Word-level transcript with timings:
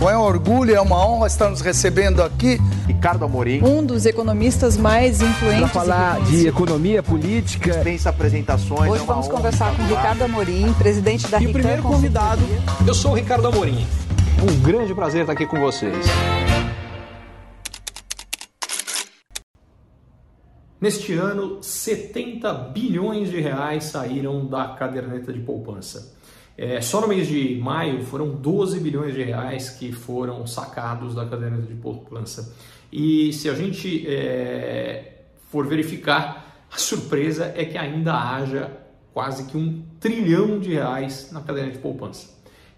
Bom, 0.00 0.08
é 0.08 0.16
um 0.16 0.22
orgulho, 0.22 0.74
é 0.74 0.80
uma 0.80 1.06
honra 1.06 1.26
estar 1.26 1.50
nos 1.50 1.60
recebendo 1.60 2.22
aqui. 2.22 2.58
Ricardo 2.86 3.22
Amorim. 3.22 3.62
Um 3.62 3.84
dos 3.84 4.06
economistas 4.06 4.74
mais 4.78 5.20
influentes. 5.20 5.60
Para 5.60 5.68
falar 5.68 6.20
de 6.22 6.48
economia 6.48 7.02
política. 7.02 7.70
Dispensa 7.70 8.08
apresentações. 8.08 8.90
Hoje 8.90 9.02
é 9.02 9.06
vamos 9.06 9.28
conversar 9.28 9.76
com 9.76 9.82
Ricardo 9.82 10.24
Amorim, 10.24 10.72
presidente 10.72 11.28
da 11.28 11.38
E 11.38 11.48
o 11.48 11.52
primeiro 11.52 11.82
convidado, 11.82 12.40
eu 12.88 12.94
sou 12.94 13.10
o 13.10 13.14
Ricardo 13.14 13.46
Amorim. 13.48 13.86
Um 14.42 14.62
grande 14.62 14.94
prazer 14.94 15.20
estar 15.20 15.34
aqui 15.34 15.44
com 15.44 15.60
vocês. 15.60 16.06
Neste 20.80 21.12
ano, 21.12 21.62
70 21.62 22.54
bilhões 22.72 23.28
de 23.28 23.38
reais 23.38 23.84
saíram 23.84 24.46
da 24.46 24.68
caderneta 24.68 25.30
de 25.30 25.40
poupança. 25.40 26.18
É, 26.62 26.78
só 26.82 27.00
no 27.00 27.08
mês 27.08 27.26
de 27.26 27.58
maio 27.58 28.04
foram 28.04 28.34
12 28.34 28.80
bilhões 28.80 29.14
de 29.14 29.22
reais 29.22 29.70
que 29.70 29.92
foram 29.92 30.46
sacados 30.46 31.14
da 31.14 31.24
caderneta 31.24 31.66
de 31.66 31.72
poupança. 31.72 32.54
E 32.92 33.32
se 33.32 33.48
a 33.48 33.54
gente 33.54 34.06
é, 34.06 35.22
for 35.50 35.66
verificar, 35.66 36.66
a 36.70 36.76
surpresa 36.76 37.50
é 37.56 37.64
que 37.64 37.78
ainda 37.78 38.12
haja 38.12 38.70
quase 39.14 39.44
que 39.44 39.56
um 39.56 39.82
trilhão 39.98 40.58
de 40.58 40.74
reais 40.74 41.30
na 41.32 41.40
caderneta 41.40 41.78
de 41.78 41.82
poupança. 41.82 42.28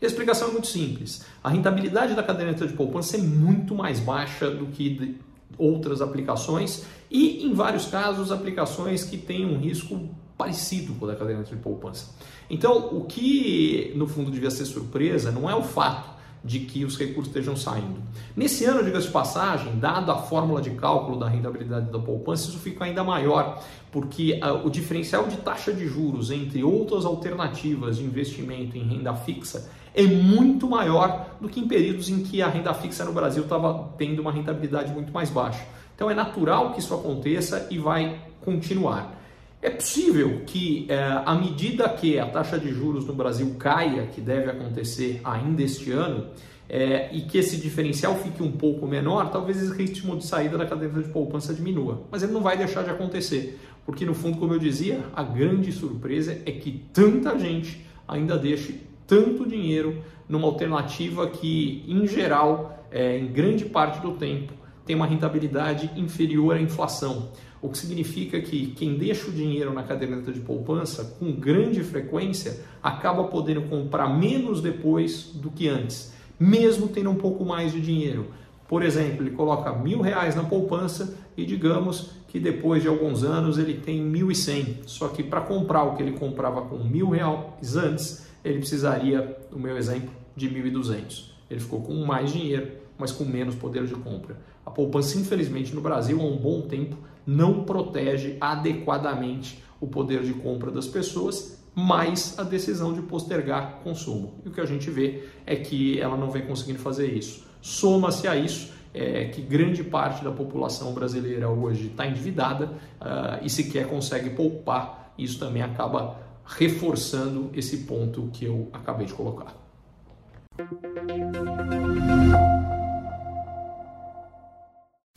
E 0.00 0.04
a 0.04 0.08
explicação 0.08 0.50
é 0.50 0.52
muito 0.52 0.68
simples. 0.68 1.26
A 1.42 1.50
rentabilidade 1.50 2.14
da 2.14 2.22
caderneta 2.22 2.64
de 2.64 2.74
poupança 2.74 3.16
é 3.16 3.20
muito 3.20 3.74
mais 3.74 3.98
baixa 3.98 4.48
do 4.48 4.66
que 4.66 5.18
outras 5.58 6.00
aplicações 6.00 6.84
e, 7.10 7.44
em 7.44 7.52
vários 7.52 7.86
casos, 7.86 8.30
aplicações 8.30 9.02
que 9.02 9.18
têm 9.18 9.44
um 9.44 9.58
risco 9.58 10.08
parecido 10.42 10.92
com 10.94 11.04
o 11.04 11.08
da 11.08 11.14
caderneta 11.14 11.54
de 11.54 11.62
poupança. 11.62 12.10
Então, 12.50 12.88
o 12.96 13.04
que 13.04 13.92
no 13.94 14.08
fundo 14.08 14.30
devia 14.30 14.50
ser 14.50 14.64
surpresa 14.64 15.30
não 15.30 15.48
é 15.48 15.54
o 15.54 15.62
fato 15.62 16.10
de 16.44 16.58
que 16.58 16.84
os 16.84 16.98
recursos 16.98 17.28
estejam 17.28 17.54
saindo. 17.54 18.02
Nesse 18.34 18.64
ano, 18.64 18.82
diga-se 18.82 19.06
de 19.06 19.12
passagem, 19.12 19.78
dada 19.78 20.12
a 20.12 20.16
fórmula 20.16 20.60
de 20.60 20.70
cálculo 20.70 21.16
da 21.16 21.28
rentabilidade 21.28 21.92
da 21.92 22.00
poupança, 22.00 22.48
isso 22.48 22.58
fica 22.58 22.84
ainda 22.84 23.04
maior, 23.04 23.62
porque 23.92 24.40
uh, 24.42 24.66
o 24.66 24.70
diferencial 24.70 25.28
de 25.28 25.36
taxa 25.36 25.72
de 25.72 25.86
juros 25.86 26.32
entre 26.32 26.64
outras 26.64 27.04
alternativas 27.04 27.98
de 27.98 28.04
investimento 28.04 28.76
em 28.76 28.82
renda 28.82 29.14
fixa 29.14 29.70
é 29.94 30.02
muito 30.02 30.68
maior 30.68 31.36
do 31.40 31.48
que 31.48 31.60
em 31.60 31.68
períodos 31.68 32.08
em 32.08 32.24
que 32.24 32.42
a 32.42 32.48
renda 32.48 32.74
fixa 32.74 33.04
no 33.04 33.12
Brasil 33.12 33.44
estava 33.44 33.92
tendo 33.96 34.20
uma 34.20 34.32
rentabilidade 34.32 34.92
muito 34.92 35.12
mais 35.12 35.30
baixa. 35.30 35.64
Então 35.94 36.10
é 36.10 36.14
natural 36.14 36.72
que 36.72 36.80
isso 36.80 36.92
aconteça 36.92 37.68
e 37.70 37.78
vai 37.78 38.20
continuar. 38.40 39.21
É 39.62 39.70
possível 39.70 40.42
que, 40.44 40.86
é, 40.88 41.22
à 41.24 41.36
medida 41.36 41.88
que 41.88 42.18
a 42.18 42.26
taxa 42.26 42.58
de 42.58 42.68
juros 42.72 43.06
no 43.06 43.14
Brasil 43.14 43.54
caia, 43.60 44.08
que 44.08 44.20
deve 44.20 44.50
acontecer 44.50 45.20
ainda 45.22 45.62
este 45.62 45.92
ano, 45.92 46.26
é, 46.68 47.14
e 47.14 47.20
que 47.20 47.38
esse 47.38 47.56
diferencial 47.58 48.16
fique 48.16 48.42
um 48.42 48.50
pouco 48.50 48.88
menor, 48.88 49.30
talvez 49.30 49.62
esse 49.62 49.72
ritmo 49.72 50.16
de 50.16 50.26
saída 50.26 50.58
da 50.58 50.66
caderneta 50.66 51.06
de 51.06 51.12
poupança 51.12 51.54
diminua. 51.54 52.02
Mas 52.10 52.24
ele 52.24 52.32
não 52.32 52.40
vai 52.40 52.56
deixar 52.58 52.82
de 52.82 52.90
acontecer, 52.90 53.56
porque 53.86 54.04
no 54.04 54.14
fundo, 54.14 54.36
como 54.38 54.52
eu 54.52 54.58
dizia, 54.58 55.04
a 55.14 55.22
grande 55.22 55.70
surpresa 55.70 56.32
é 56.44 56.50
que 56.50 56.82
tanta 56.92 57.38
gente 57.38 57.86
ainda 58.08 58.36
deixe 58.36 58.80
tanto 59.06 59.48
dinheiro 59.48 60.02
numa 60.28 60.48
alternativa 60.48 61.28
que, 61.28 61.84
em 61.86 62.04
geral, 62.08 62.84
é, 62.90 63.16
em 63.16 63.26
grande 63.26 63.64
parte 63.66 64.00
do 64.00 64.12
tempo, 64.12 64.54
tem 64.84 64.96
uma 64.96 65.06
rentabilidade 65.06 65.90
inferior 65.96 66.56
à 66.56 66.60
inflação. 66.60 67.30
O 67.60 67.68
que 67.68 67.78
significa 67.78 68.40
que 68.40 68.68
quem 68.68 68.98
deixa 68.98 69.28
o 69.28 69.32
dinheiro 69.32 69.72
na 69.72 69.82
caderneta 69.82 70.32
de 70.32 70.40
poupança 70.40 71.16
com 71.18 71.32
grande 71.32 71.82
frequência 71.82 72.60
acaba 72.82 73.24
podendo 73.24 73.62
comprar 73.62 74.08
menos 74.08 74.60
depois 74.60 75.30
do 75.34 75.50
que 75.50 75.68
antes, 75.68 76.12
mesmo 76.38 76.88
tendo 76.88 77.10
um 77.10 77.14
pouco 77.14 77.44
mais 77.44 77.72
de 77.72 77.80
dinheiro. 77.80 78.26
Por 78.66 78.82
exemplo, 78.82 79.22
ele 79.22 79.36
coloca 79.36 79.72
mil 79.72 80.00
reais 80.00 80.34
na 80.34 80.42
poupança 80.42 81.16
e 81.36 81.44
digamos 81.44 82.10
que 82.26 82.40
depois 82.40 82.82
de 82.82 82.88
alguns 82.88 83.22
anos 83.22 83.58
ele 83.58 83.74
tem 83.74 84.00
mil 84.00 84.30
e 84.30 84.34
cem. 84.34 84.78
Só 84.86 85.08
que 85.08 85.22
para 85.22 85.42
comprar 85.42 85.84
o 85.84 85.94
que 85.94 86.02
ele 86.02 86.12
comprava 86.12 86.62
com 86.62 86.78
mil 86.78 87.10
reais 87.10 87.76
antes, 87.76 88.26
ele 88.42 88.58
precisaria, 88.58 89.36
no 89.52 89.58
meu 89.58 89.76
exemplo, 89.76 90.10
de 90.34 90.50
mil 90.50 90.66
e 90.66 90.70
duzentos. 90.70 91.34
Ele 91.50 91.60
ficou 91.60 91.82
com 91.82 91.94
mais 92.04 92.32
dinheiro, 92.32 92.72
mas 93.02 93.10
com 93.10 93.24
menos 93.24 93.56
poder 93.56 93.84
de 93.84 93.96
compra. 93.96 94.36
A 94.64 94.70
poupança, 94.70 95.18
infelizmente, 95.18 95.74
no 95.74 95.80
Brasil, 95.80 96.20
há 96.20 96.24
um 96.24 96.36
bom 96.36 96.60
tempo, 96.60 96.96
não 97.26 97.64
protege 97.64 98.36
adequadamente 98.40 99.60
o 99.80 99.88
poder 99.88 100.22
de 100.22 100.32
compra 100.32 100.70
das 100.70 100.86
pessoas, 100.86 101.60
mais 101.74 102.38
a 102.38 102.44
decisão 102.44 102.92
de 102.92 103.02
postergar 103.02 103.80
consumo. 103.82 104.34
E 104.44 104.48
o 104.48 104.52
que 104.52 104.60
a 104.60 104.64
gente 104.64 104.88
vê 104.88 105.24
é 105.44 105.56
que 105.56 105.98
ela 105.98 106.16
não 106.16 106.30
vem 106.30 106.46
conseguindo 106.46 106.78
fazer 106.78 107.08
isso. 107.12 107.44
Soma-se 107.60 108.28
a 108.28 108.36
isso 108.36 108.72
é, 108.94 109.24
que 109.24 109.42
grande 109.42 109.82
parte 109.82 110.22
da 110.22 110.30
população 110.30 110.94
brasileira 110.94 111.50
hoje 111.50 111.88
está 111.88 112.06
endividada 112.06 112.66
uh, 112.66 113.42
e 113.44 113.50
sequer 113.50 113.88
consegue 113.88 114.30
poupar. 114.30 115.12
Isso 115.18 115.40
também 115.40 115.62
acaba 115.62 116.20
reforçando 116.46 117.50
esse 117.52 117.78
ponto 117.78 118.30
que 118.32 118.44
eu 118.44 118.68
acabei 118.72 119.06
de 119.06 119.12
colocar. 119.12 119.60